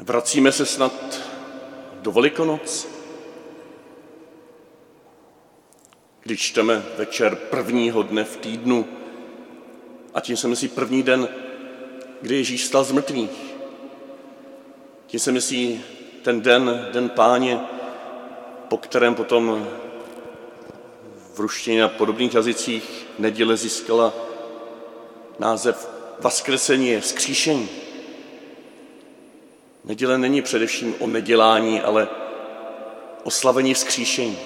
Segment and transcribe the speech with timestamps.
[0.00, 1.20] Vracíme se snad
[1.92, 2.88] do Velikonoc,
[6.22, 8.86] když čteme večer prvního dne v týdnu,
[10.14, 11.28] a tím se myslí první den,
[12.22, 13.54] kdy Ježíš stal z mrtvých.
[15.06, 15.80] Tím se myslí
[16.22, 17.60] ten den, den páně,
[18.68, 19.68] po kterém potom
[21.34, 24.12] v ruštině a podobných jazycích neděle získala
[25.38, 25.90] název
[26.20, 27.68] Vaskresení je vzkříšení.
[29.88, 32.08] Neděle není především o nedělání, ale
[33.24, 34.38] o slavení vzkříšení.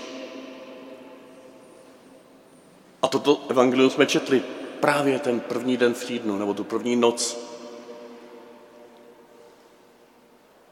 [3.02, 4.42] A toto evangelium jsme četli
[4.80, 7.38] právě ten první den v týdnu, nebo tu první noc.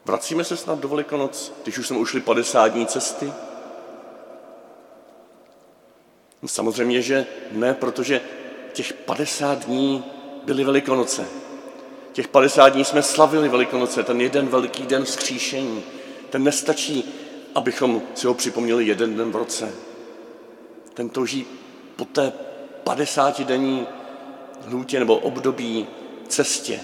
[0.05, 3.33] Vracíme se snad do Velikonoc, když už jsme ušli 50 dní cesty?
[6.41, 8.21] No samozřejmě, že ne, protože
[8.73, 10.03] těch 50 dní
[10.43, 11.27] byly Velikonoce.
[12.13, 15.83] Těch 50 dní jsme slavili Velikonoce, ten jeden velký den vzkříšení.
[16.29, 17.13] Ten nestačí,
[17.55, 19.73] abychom si ho připomněli jeden den v roce.
[20.93, 21.45] Ten touží
[21.95, 22.33] po té
[22.83, 23.87] 50 denní
[24.67, 25.87] lhůtě nebo období
[26.27, 26.79] cestě,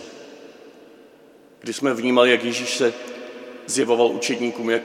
[1.60, 2.94] kdy jsme vnímali, jak Ježíš se
[3.66, 4.82] zjevoval učedníkům, jak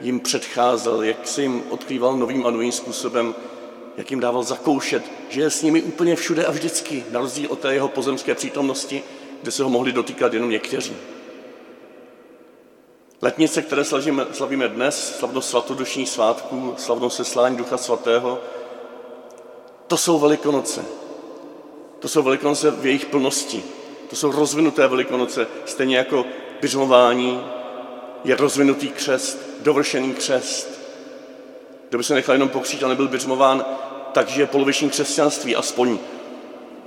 [0.00, 3.34] jim předcházel, jak se jim odkrýval novým a novým způsobem,
[3.96, 7.58] jak jim dával zakoušet, že je s nimi úplně všude a vždycky, na rozdíl od
[7.58, 9.02] té jeho pozemské přítomnosti,
[9.42, 10.96] kde se ho mohli dotýkat jenom někteří.
[13.22, 18.40] Letnice, které slavíme, slavíme dnes, slavnost svatodušních svátků, slavnost seslání Ducha Svatého,
[19.86, 20.84] to jsou velikonoce.
[21.98, 23.64] To jsou velikonoce v jejich plnosti.
[24.10, 26.24] To jsou rozvinuté velikonoce, stejně jako
[26.60, 27.44] byřmování
[28.24, 30.80] je rozvinutý křest, dovršený křest.
[31.88, 33.64] Kdo by se nechal jenom pokřít a nebyl byřmován,
[34.12, 35.98] takže je poloviční křesťanství, aspoň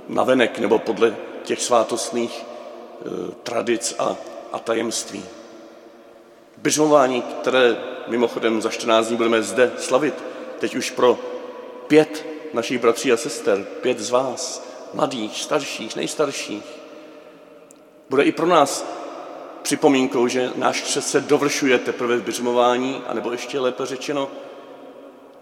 [0.08, 1.16] navenek nebo podle
[1.46, 4.16] těch svátostných e, tradic a,
[4.52, 5.24] a tajemství.
[6.56, 10.14] Byřmování, které mimochodem za 14 dní budeme zde slavit,
[10.58, 11.18] teď už pro
[11.86, 16.64] pět našich bratří a sester, pět z vás, mladých, starších, nejstarších,
[18.10, 18.86] bude i pro nás
[19.62, 24.30] připomínkou, že náš křest se dovršuje teprve v byřmování, anebo ještě lépe řečeno,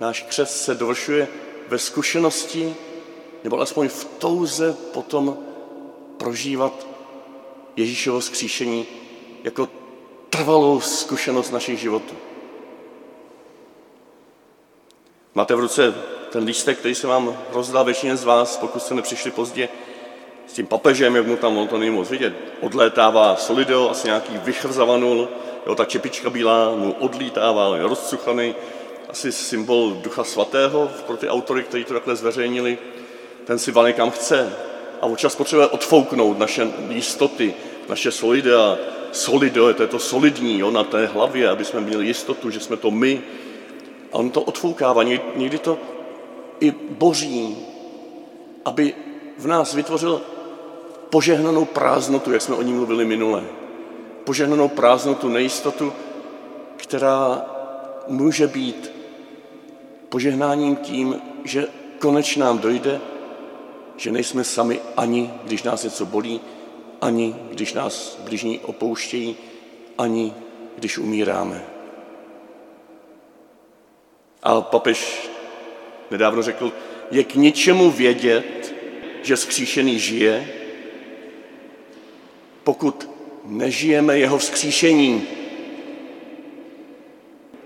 [0.01, 1.29] náš křest se dovršuje
[1.69, 2.75] ve zkušenosti,
[3.45, 5.39] nebo alespoň v touze potom
[6.25, 6.87] prožívat
[7.77, 8.87] Ježíšovo skříšení
[9.45, 9.69] jako
[10.31, 12.15] trvalou zkušenost našich životů.
[15.35, 15.95] Máte v ruce
[16.33, 19.69] ten lístek, který se vám rozdal většině z vás, pokud jste nepřišli pozdě,
[20.47, 24.39] s tím papežem, jak mu tam, on to není moc vidět, odlétává Solido, asi nějaký
[24.39, 25.29] vychr zavanul,
[25.67, 28.55] jo, ta čepička bílá mu odlítává, je rozcuchaný,
[29.09, 32.79] asi symbol Ducha Svatého pro ty autory, kteří to takhle zveřejnili.
[33.45, 34.57] Ten si valně kam chce
[35.05, 37.55] a občas potřebuje odfouknout naše jistoty,
[37.89, 38.77] naše solidea.
[39.13, 42.77] Solido, to je to solidní jo, na té hlavě, aby jsme měli jistotu, že jsme
[42.77, 43.23] to my.
[44.13, 45.03] A on to odfoukává,
[45.37, 45.79] někdy to
[46.61, 47.57] i boží,
[48.65, 48.95] aby
[49.39, 50.23] v nás vytvořil
[51.11, 53.45] požehnanou prázdnotu, jak jsme o ní mluvili minule.
[54.25, 55.93] Požehnanou prázdnotu, nejistotu,
[56.77, 57.47] která
[58.09, 58.93] může být
[60.09, 61.67] požehnáním tím, že
[61.99, 63.01] konečně nám dojde,
[63.97, 66.41] že nejsme sami ani, když nás něco bolí,
[67.01, 69.37] ani když nás blížní opouštějí,
[69.99, 70.35] ani
[70.77, 71.65] když umíráme.
[74.43, 75.31] A papež
[76.11, 76.73] nedávno řekl,
[77.11, 78.75] je k ničemu vědět,
[79.23, 80.49] že skříšený žije,
[82.65, 83.09] pokud
[83.45, 85.23] nežijeme jeho vzkříšení,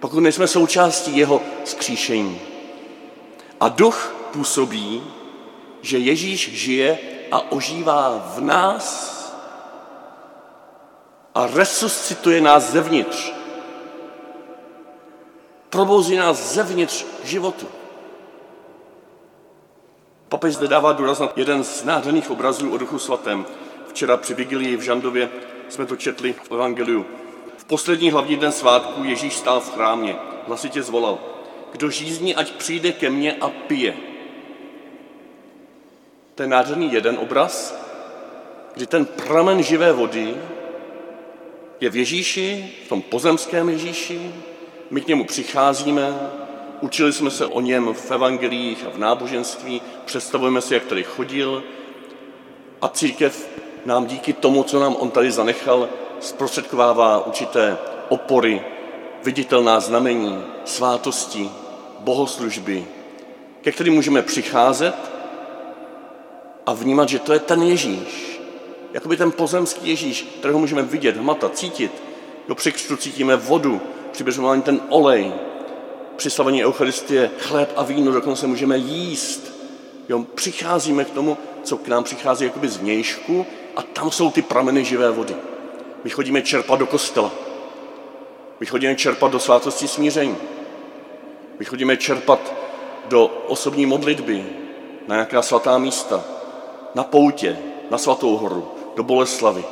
[0.01, 2.41] pokud nejsme součástí jeho skříšení.
[3.61, 5.03] A duch působí,
[5.83, 6.99] že Ježíš žije
[7.31, 9.19] a ožívá v nás
[11.35, 13.33] a resuscituje nás zevnitř.
[15.71, 17.67] Probouzí nás zevnitř životu.
[20.29, 23.47] Papež zde dává důraz na jeden z nádherných obrazů o Duchu Svatém.
[23.89, 25.31] Včera při vigilii v Žandově
[25.69, 27.07] jsme to četli v Evangeliu.
[27.57, 30.17] V poslední hlavní den svátku Ježíš stál v chrámě,
[30.47, 31.19] hlasitě zvolal,
[31.73, 33.95] kdo žízní, ať přijde ke mně a pije.
[36.39, 37.75] To je nádherný jeden obraz,
[38.75, 40.35] kdy ten pramen živé vody
[41.81, 44.35] je v Ježíši, v tom pozemském Ježíši,
[44.91, 46.31] my k němu přicházíme,
[46.81, 51.63] Učili jsme se o něm v evangelích a v náboženství, představujeme si, jak tady chodil.
[52.81, 53.49] A církev
[53.85, 55.89] nám díky tomu, co nám on tady zanechal,
[56.21, 58.63] zprostředkovává určité opory,
[59.25, 61.51] viditelná znamení, svátosti,
[62.01, 62.87] bohoslužby,
[63.61, 65.18] ke kterým můžeme přicházet
[66.69, 68.41] a vnímat, že to je ten Ježíš,
[68.93, 71.93] jakoby ten pozemský Ježíš, kterého můžeme vidět, hmatat, cítit,
[72.49, 73.81] Jo, při křtu cítíme vodu,
[74.13, 74.25] při
[74.63, 75.33] ten olej,
[76.17, 79.53] při slavení Eucharistie chléb a víno, dokonce můžeme jíst.
[80.09, 84.43] Jo, přicházíme k tomu, co k nám přichází jakoby z vnějšku a tam jsou ty
[84.43, 85.35] prameny živé vody.
[86.05, 87.31] My chodíme čerpat do kostela.
[88.61, 90.37] My chodíme čerpat do svátosti smíření.
[91.59, 92.55] My chodíme čerpat
[93.09, 94.47] do osobní modlitby,
[95.09, 96.25] na nějaká svatá místa,
[96.99, 97.59] na poutě,
[97.91, 99.65] na svatou horu, do Boleslavy.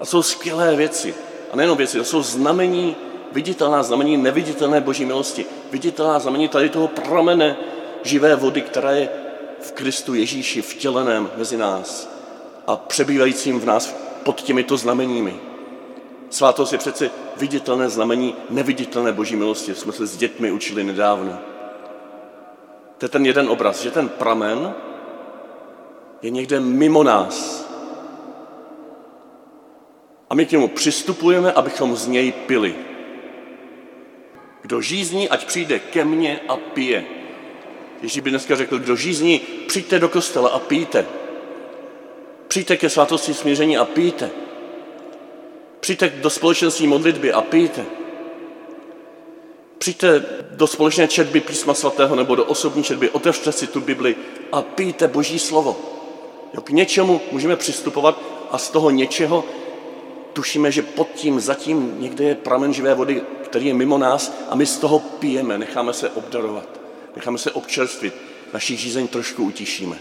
[0.00, 1.14] A jsou skvělé věci.
[1.52, 2.96] A nejenom věci, to jsou znamení,
[3.32, 5.46] viditelná znamení neviditelné boží milosti.
[5.70, 7.56] Viditelná znamení tady toho pramene
[8.02, 9.08] živé vody, která je
[9.60, 12.08] v Kristu Ježíši vtěleném mezi nás
[12.66, 13.94] a přebývajícím v nás
[14.24, 15.40] pod těmito znameními.
[16.30, 19.74] Svátost je přece viditelné znamení neviditelné boží milosti.
[19.74, 21.38] Jsme se s dětmi učili nedávno.
[22.98, 24.74] To je ten jeden obraz, že ten pramen
[26.22, 27.66] je někde mimo nás.
[30.30, 32.74] A my k němu přistupujeme, abychom z něj pili.
[34.62, 37.04] Kdo žízní, ať přijde ke mně a pije.
[38.02, 41.06] Ježíš by dneska řekl, kdo žízní, přijďte do kostela a pijte.
[42.48, 44.30] Přijďte ke svátosti smíření a pijte.
[45.80, 47.84] Přijďte do společenství modlitby a pijte.
[49.78, 54.16] Přijďte do společné četby písma svatého nebo do osobní četby, otevřte si tu Bibli
[54.52, 55.89] a pijte Boží slovo.
[56.54, 58.18] Jo, k něčemu můžeme přistupovat
[58.50, 59.44] a z toho něčeho
[60.32, 64.54] tušíme, že pod tím zatím někde je pramen živé vody, který je mimo nás a
[64.54, 66.80] my z toho pijeme, necháme se obdarovat,
[67.16, 68.14] necháme se občerstvit,
[68.52, 69.98] naší žízeň trošku utišíme.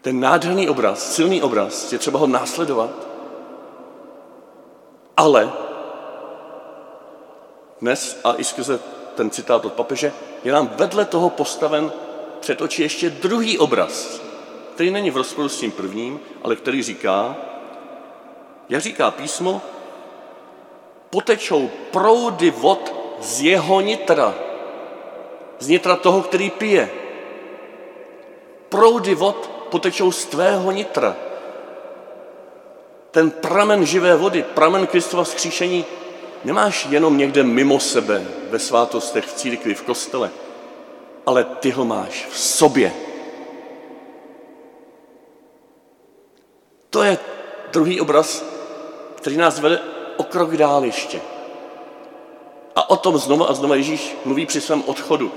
[0.00, 3.08] Ten nádherný obraz, silný obraz, je třeba ho následovat,
[5.16, 5.52] ale
[7.80, 8.80] dnes a i skrze
[9.14, 10.12] ten citát od papeže
[10.44, 11.92] je nám vedle toho postaven
[12.44, 14.20] před oči ještě druhý obraz,
[14.74, 17.36] který není v rozporu s tím prvním, ale který říká,
[18.68, 19.62] jak říká písmo,
[21.10, 24.34] potečou proudy vod z jeho nitra,
[25.58, 26.90] z nitra toho, který pije.
[28.68, 31.16] Proudy vod potečou z tvého nitra.
[33.10, 35.84] Ten pramen živé vody, pramen Kristova skříšení
[36.44, 40.30] nemáš jenom někde mimo sebe, ve svátostech, v církvi, v kostele,
[41.26, 42.92] ale ty ho máš v sobě.
[46.90, 47.18] To je
[47.72, 48.44] druhý obraz,
[49.16, 49.80] který nás vede
[50.16, 51.20] o krok dál ještě.
[52.76, 55.32] A o tom znova a znova Ježíš mluví při svém odchodu.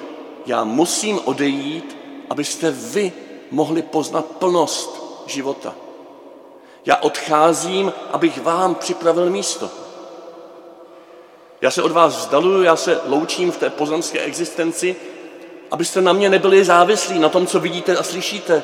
[0.45, 1.97] Já musím odejít,
[2.29, 3.13] abyste vy
[3.51, 5.75] mohli poznat plnost života.
[6.85, 9.69] Já odcházím, abych vám připravil místo.
[11.61, 14.95] Já se od vás vzdaluju, já se loučím v té pozemské existenci,
[15.71, 18.63] abyste na mě nebyli závislí, na tom, co vidíte a slyšíte,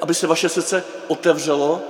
[0.00, 1.80] aby se vaše srdce otevřelo,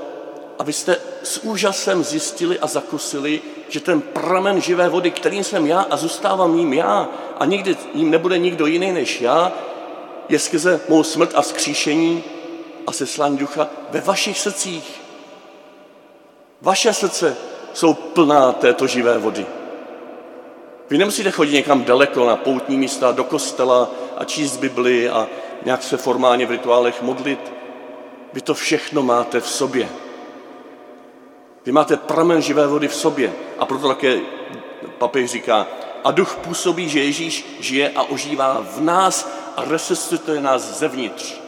[0.59, 5.97] abyste s úžasem zjistili a zakusili, že ten pramen živé vody, kterým jsem já a
[5.97, 7.09] zůstávám jím já
[7.39, 9.53] a nikdy jím nebude nikdo jiný než já,
[10.29, 12.25] je skrze mou smrt a vzkříšení
[12.87, 15.01] a seslání ducha ve vašich srdcích.
[16.63, 17.37] Vaše srdce
[17.73, 19.47] jsou plná této živé vody.
[20.91, 25.29] Vy nemusíte chodit někam daleko na poutní místa, do kostela a číst Bibli a
[25.65, 27.53] nějak se formálně v rituálech modlit.
[28.33, 29.89] Vy to všechno máte v sobě.
[31.67, 34.21] Vy máte pramen živé vody v sobě a proto také
[34.99, 35.67] papež říká,
[36.05, 41.41] a duch působí, že Ježíš žije a ožívá v nás a resuscituje nás zevnitř.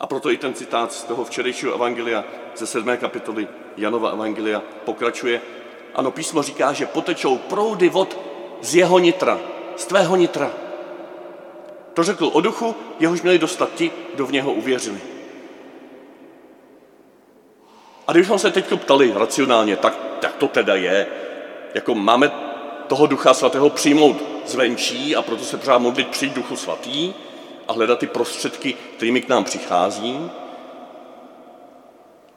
[0.00, 2.24] A proto i ten citát z toho včerejšího evangelia
[2.56, 5.40] ze sedmé kapitoly Janova evangelia pokračuje.
[5.94, 8.18] Ano, písmo říká, že potečou proudy vod
[8.62, 9.38] z jeho nitra,
[9.76, 10.67] z tvého nitra.
[11.98, 15.00] To řekl o duchu, jehož měli dostat ti, kdo v něho uvěřili.
[18.06, 21.06] A kdybychom se teď ptali racionálně, tak, tak to teda je,
[21.74, 22.30] jako máme
[22.86, 27.14] toho ducha svatého přijmout zvenčí a proto se pořád modlit při duchu svatý
[27.68, 30.30] a hledat ty prostředky, kterými k nám přichází,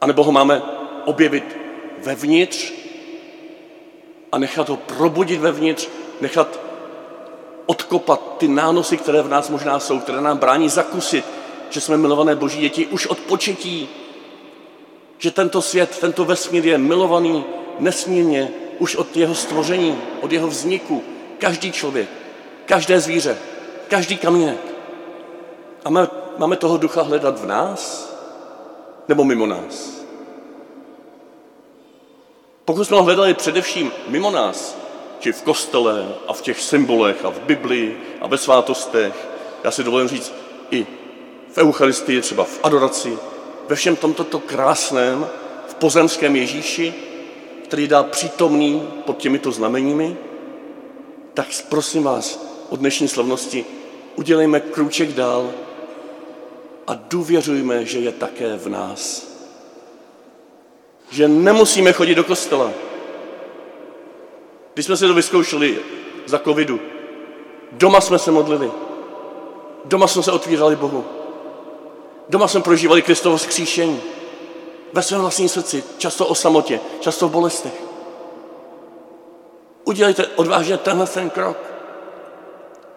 [0.00, 0.62] a nebo ho máme
[1.04, 1.56] objevit
[1.98, 2.72] vevnitř
[4.32, 5.88] a nechat ho probudit vevnitř,
[6.20, 6.71] nechat
[7.66, 11.24] odkopat ty nánosy, které v nás možná jsou, které nám brání zakusit,
[11.70, 13.88] že jsme milované boží děti už od početí,
[15.18, 17.44] že tento svět, tento vesmír je milovaný
[17.78, 21.02] nesmírně už od jeho stvoření, od jeho vzniku.
[21.38, 22.08] Každý člověk,
[22.66, 23.38] každé zvíře,
[23.88, 24.60] každý kamínek.
[25.84, 28.12] A máme, máme toho ducha hledat v nás
[29.08, 30.02] nebo mimo nás?
[32.64, 34.76] Pokud jsme ho hledali především mimo nás,
[35.22, 39.28] či v kostele a v těch symbolech a v Biblii a ve svátostech,
[39.64, 40.34] já si dovolím říct
[40.70, 40.86] i
[41.52, 43.18] v Eucharistii, třeba v adoraci,
[43.68, 45.26] ve všem tomto krásném,
[45.68, 46.94] v pozemském Ježíši,
[47.64, 50.16] který dá přítomný pod těmito znameními,
[51.34, 53.64] tak prosím vás, od dnešní slavnosti
[54.16, 55.50] udělejme krůček dál
[56.86, 59.32] a důvěřujme, že je také v nás.
[61.10, 62.91] Že nemusíme chodit do kostela.
[64.74, 65.78] Když jsme se to vyzkoušeli
[66.26, 66.80] za covidu,
[67.72, 68.70] doma jsme se modlili,
[69.84, 71.04] doma jsme se otvírali Bohu,
[72.28, 74.00] doma jsme prožívali Kristovo skříšení,
[74.92, 77.72] ve svém vlastním srdci, často o samotě, často v bolestech.
[79.84, 81.56] Udělejte odvážně tenhle ten krok.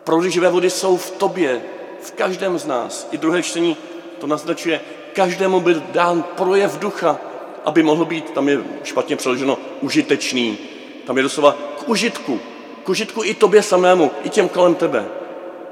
[0.04, 1.62] Proudy živé vody jsou v tobě,
[2.02, 3.08] v každém z nás.
[3.12, 3.78] I druhé čtení
[4.20, 4.82] to naznačuje,
[5.14, 7.18] každému byl dán projev ducha,
[7.66, 10.58] aby mohl být, tam je špatně přeloženo, užitečný.
[11.06, 12.40] Tam je doslova k užitku.
[12.84, 15.06] K užitku i tobě samému, i těm kolem tebe.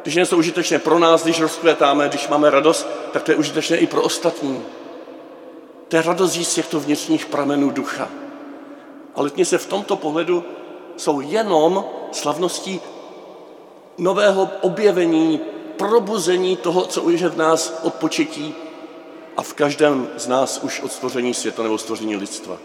[0.04, 3.88] Když něco užitečné pro nás, když rozkvětáme, když máme radost, tak to je užitečné i
[3.88, 4.62] pro ostatní.
[5.88, 8.10] To je radost z těchto vnitřních pramenů ducha.
[9.16, 10.44] Ale se v tomto pohledu
[10.98, 12.82] jsou jenom slavností
[13.98, 15.40] nového objevení,
[15.78, 18.56] probuzení toho, co už je v nás od početí
[19.38, 22.58] a v každém z nás už od stvoření světa nebo stvoření lidstva.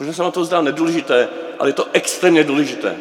[0.00, 1.28] Protože se vám to zdá nedůležité,
[1.58, 2.96] ale je to extrémně důležité.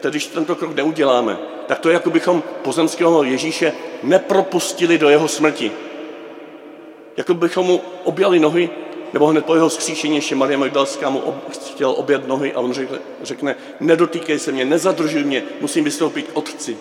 [0.00, 3.72] Tedy když tento krok neuděláme, tak to je, jako bychom pozemského Ježíše
[4.02, 5.72] nepropustili do jeho smrti.
[7.16, 8.70] Jako bychom mu objali nohy
[9.12, 11.34] nebo hned po jeho skříšení ještě Maria Magdalská mu ob,
[11.74, 16.36] chtěl obět nohy a on řekne, řekne, nedotýkej se mě, nezadržuj mě, musím vystoupit k
[16.36, 16.76] otci.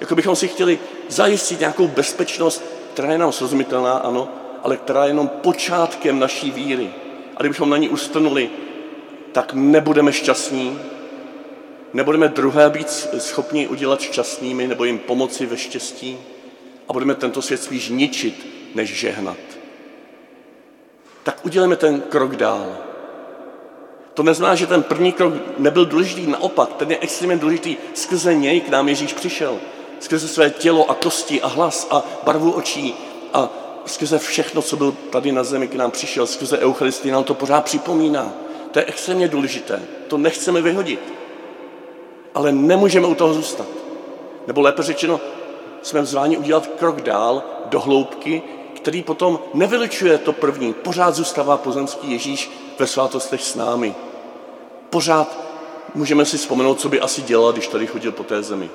[0.00, 4.28] Jako bychom si chtěli zajistit nějakou bezpečnost, která je nám srozumitelná, ano,
[4.62, 6.90] ale která je jenom počátkem naší víry.
[7.36, 8.50] A kdybychom na ní ustrnuli,
[9.34, 10.78] tak nebudeme šťastní,
[11.92, 12.88] nebudeme druhé být
[13.18, 16.18] schopni udělat šťastnými nebo jim pomoci ve štěstí
[16.88, 19.54] a budeme tento svět spíš ničit, než žehnat
[21.24, 22.76] tak udělejme ten krok dál.
[24.14, 27.76] To neznamená, že ten první krok nebyl důležitý, naopak, ten je extrémně důležitý.
[27.94, 29.58] Skrze něj k nám Ježíš přišel.
[30.00, 32.94] Skrze své tělo a kosti a hlas a barvu očí
[33.32, 33.48] a
[33.86, 37.64] skrze všechno, co byl tady na zemi, k nám přišel, skrze Eucharistii nám to pořád
[37.64, 38.32] připomíná.
[38.74, 39.82] To je extrémně důležité.
[40.08, 41.00] To nechceme vyhodit.
[42.34, 43.66] Ale nemůžeme u toho zůstat.
[44.46, 45.20] Nebo lépe řečeno,
[45.82, 48.42] jsme vzváni udělat krok dál do hloubky,
[48.76, 50.72] který potom nevylučuje to první.
[50.72, 53.94] Pořád zůstává pozemský Ježíš ve svátostech s námi.
[54.90, 55.38] Pořád
[55.94, 58.70] můžeme si vzpomenout, co by asi dělal, když tady chodil po té zemi.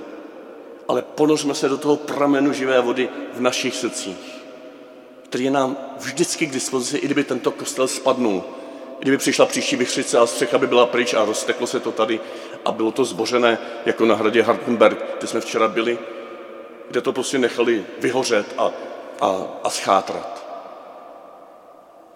[0.87, 4.41] Ale ponořme se do toho pramenu živé vody v našich srdcích,
[5.23, 8.43] který je nám vždycky k dispozici, i kdyby tento kostel spadnul.
[8.99, 12.19] Kdyby přišla příští vychřice a střecha by byla pryč a rozteklo se to tady
[12.65, 15.99] a bylo to zbořené, jako na hradě Hartenberg, kde jsme včera byli,
[16.91, 18.71] kde to prostě nechali vyhořet a
[19.21, 20.45] a, a schátrat.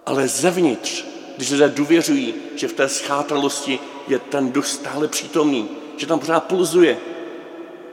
[0.06, 1.04] Ale zevnitř,
[1.36, 6.44] když lidé důvěřují, že v té schátralosti je ten duch stále přítomný, že tam pořád
[6.44, 6.98] pulzuje,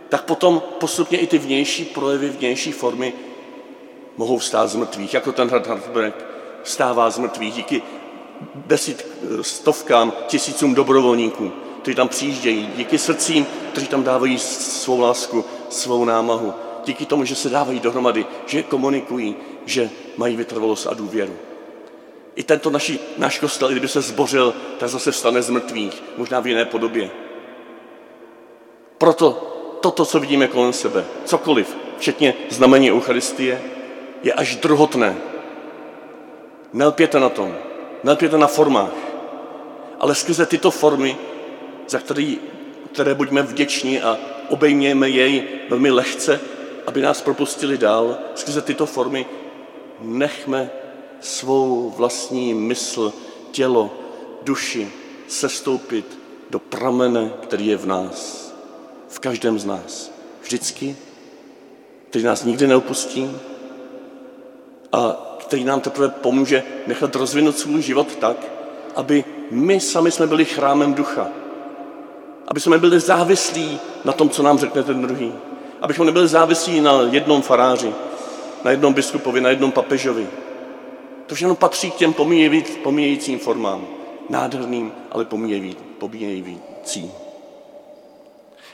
[0.10, 3.14] tak potom postupně i ty vnější projevy, vnější formy
[4.18, 6.26] mohou vstát z mrtvých, jako ten Hartberg
[6.64, 7.84] vstává z mrtvých díky
[8.56, 9.08] desit,
[9.42, 16.54] stovkám, tisícům dobrovolníků, kteří tam přijíždějí, díky srdcím, kteří tam dávají svou lásku, svou námahu,
[16.86, 21.34] díky tomu, že se dávají dohromady, že komunikují, že mají vytrvalost a důvěru.
[22.36, 26.48] I tento naši, náš kostel, kdyby se zbořil, tak zase vstane z mrtvých, možná v
[26.48, 27.12] jiné podobě.
[28.98, 33.62] Proto toto, co vidíme kolem sebe, cokoliv, včetně znamení Eucharistie,
[34.24, 35.18] je až druhotné.
[36.74, 37.56] Nelpěte na tom,
[38.04, 38.94] nelpěte na formách,
[40.00, 41.18] ale skrze tyto formy,
[41.88, 42.36] za které,
[42.92, 44.18] které buďme vděční a
[44.50, 46.40] obejměme jej velmi lehce,
[46.88, 49.26] aby nás propustili dál, skrze tyto formy
[50.00, 50.70] nechme
[51.22, 53.14] svou vlastní mysl,
[53.52, 53.92] tělo,
[54.42, 54.92] duši
[55.28, 58.54] sestoupit do pramene, který je v nás,
[59.08, 60.12] v každém z nás.
[60.42, 60.96] Vždycky,
[62.10, 63.32] který nás nikdy neopustí
[64.92, 68.38] a který nám teprve pomůže nechat rozvinout svůj život tak,
[68.96, 71.28] aby my sami jsme byli chrámem ducha.
[72.48, 75.34] Aby jsme byli závislí na tom, co nám řekne ten druhý
[75.82, 77.94] abychom nebyli závislí na jednom faráři,
[78.64, 80.28] na jednom biskupovi, na jednom papežovi.
[81.28, 82.14] To všechno patří k těm
[82.84, 83.88] pomíjejícím formám.
[84.30, 85.26] Nádherným, ale
[85.98, 87.12] pomíjejícím.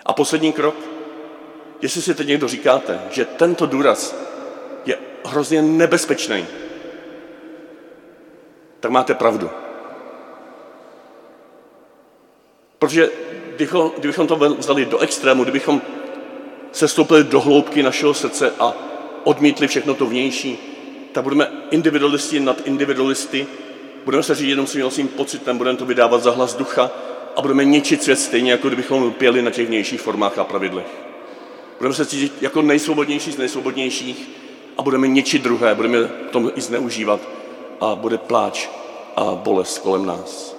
[0.05, 0.75] A poslední krok.
[1.81, 4.15] Jestli si teď někdo říkáte, že tento důraz
[4.85, 6.45] je hrozně nebezpečný,
[8.79, 9.49] tak máte pravdu.
[12.79, 13.09] Protože
[13.97, 15.81] kdybychom to vzali do extrému, kdybychom
[16.71, 18.73] se stoupili do hloubky našeho srdce a
[19.23, 20.57] odmítli všechno to vnější,
[21.11, 23.47] tak budeme individualisti nad individualisty,
[24.07, 26.91] Budeme se řídit jenom svým vlastním pocitem, budeme to vydávat za hlas ducha
[27.35, 30.87] a budeme ničit svět stejně, jako kdybychom pěli na těch vnějších formách a pravidlech.
[31.77, 34.29] Budeme se cítit jako nejsvobodnější z nejsvobodnějších
[34.77, 37.19] a budeme ničit druhé, budeme tom i zneužívat
[37.81, 38.69] a bude pláč
[39.15, 40.55] a bolest kolem nás.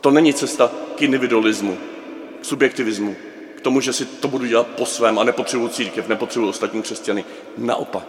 [0.00, 1.78] To není cesta k individualismu,
[2.40, 3.16] k subjektivismu,
[3.56, 7.24] k tomu, že si to budu dělat po svém a nepotřebuji církev, nepotřebuji ostatní křesťany.
[7.56, 8.08] Naopak.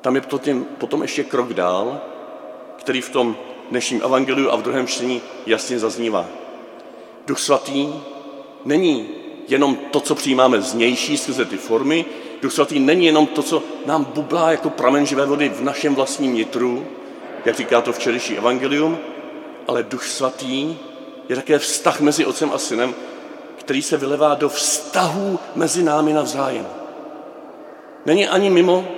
[0.00, 2.00] Tam je potom, potom ještě krok dál,
[2.76, 3.36] který v tom
[3.70, 6.26] dnešním evangeliu a v druhém čtení jasně zaznívá.
[7.26, 7.88] Duch svatý
[8.64, 9.21] není
[9.52, 12.04] jenom to, co přijímáme znější skrze ty formy,
[12.42, 16.34] Duch svatý není jenom to, co nám bublá jako pramen živé vody v našem vlastním
[16.34, 16.86] nitru,
[17.44, 18.98] jak říká to včerejší evangelium,
[19.68, 20.76] ale Duch svatý
[21.28, 22.94] je také vztah mezi otcem a synem,
[23.56, 26.66] který se vylevá do vztahů mezi námi navzájem.
[28.06, 28.88] Není ani mimo,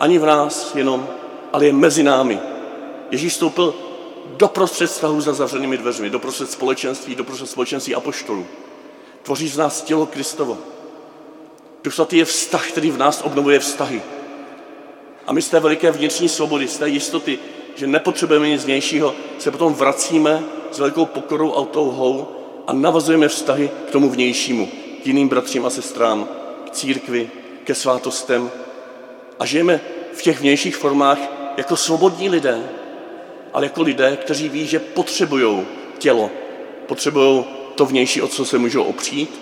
[0.00, 1.08] ani v nás jenom,
[1.52, 2.38] ale je mezi námi.
[3.10, 3.74] Ježíš vstoupil
[4.36, 8.46] doprostřed vztahu za zavřenými dveřmi, doprostřed společenství, doprostřed společenství apoštolů.
[9.22, 10.58] Tvoří z nás tělo Kristovo.
[11.84, 14.02] Duch svatý je vztah, který v nás obnovuje vztahy.
[15.26, 17.38] A my z té veliké vnitřní svobody, z té jistoty,
[17.76, 22.28] že nepotřebujeme nic vnějšího, se potom vracíme s velikou pokorou a touhou
[22.66, 24.68] a navazujeme vztahy k tomu vnějšímu,
[25.02, 26.28] k jiným bratřím a sestrám,
[26.66, 27.30] k církvi,
[27.64, 28.50] ke svátostem
[29.38, 29.80] a žijeme
[30.12, 31.18] v těch vnějších formách
[31.56, 32.68] jako svobodní lidé,
[33.52, 35.66] ale jako lidé, kteří ví, že potřebují
[35.98, 36.30] tělo,
[36.86, 39.40] potřebují to vnější, o co se můžou opřít.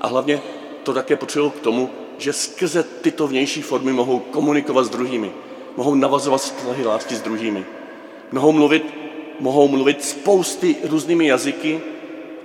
[0.00, 0.42] A hlavně
[0.82, 5.32] to také potřebují k tomu, že skrze tyto vnější formy mohou komunikovat s druhými,
[5.76, 7.64] mohou navazovat vztahy lásky s druhými,
[8.32, 8.94] mohou mluvit,
[9.40, 11.80] mohou mluvit spousty různými jazyky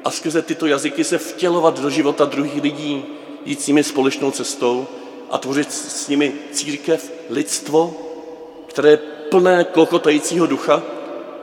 [0.04, 3.06] a skrze tyto jazyky se vtělovat do života druhých lidí,
[3.46, 4.88] jít s nimi společnou cestou
[5.30, 7.96] a tvořit s nimi církev, lidstvo,
[8.68, 8.98] které je
[9.30, 10.84] plné klokotajícího ducha,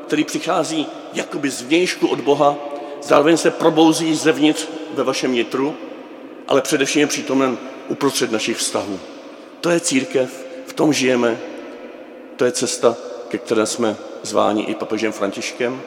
[0.07, 2.57] který přichází jakoby zvnějšku od Boha,
[3.07, 5.77] zároveň se probouzí zevnitř ve vašem nitru,
[6.49, 9.01] ale především je přítomen uprostřed našich vztahů.
[9.61, 11.39] To je církev, v tom žijeme,
[12.37, 12.97] to je cesta,
[13.29, 15.83] ke které jsme zváni i papežem Františkem,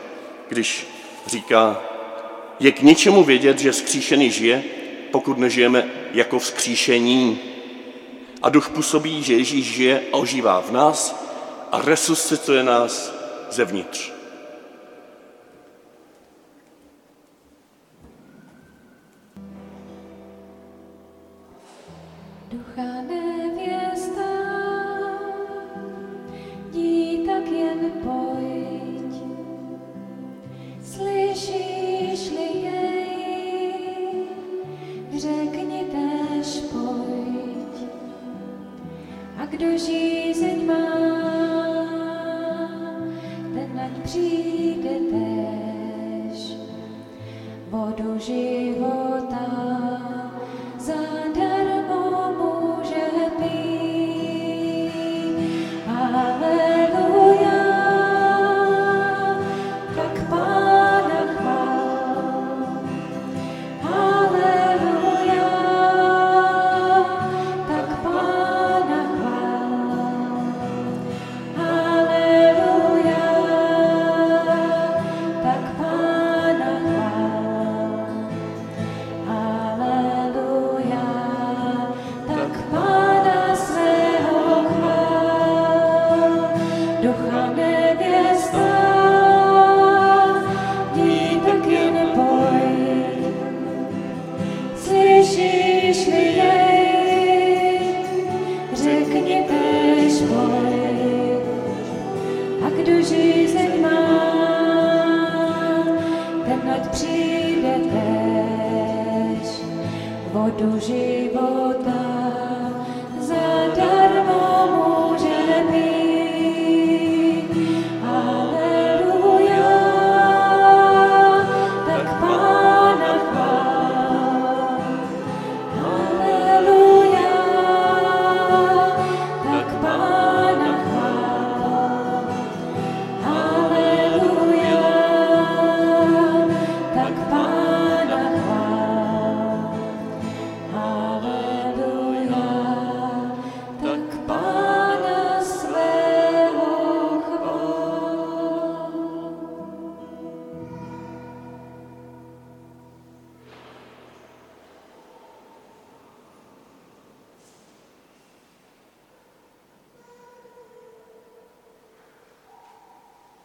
[0.49, 0.87] když
[1.27, 1.81] říká,
[2.59, 4.63] je k něčemu vědět, že skříšený žije,
[5.11, 7.39] pokud nežijeme jako vzkříšení.
[8.41, 11.15] A duch působí, že Ježíš žije a ožívá v nás
[11.71, 13.13] a resuscituje nás
[13.51, 14.16] zevnitř.